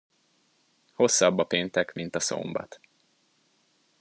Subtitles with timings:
[0.93, 2.79] Hosszabb a péntek, mint a szombat.